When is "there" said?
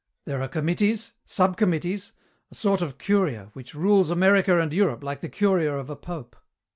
0.25-0.41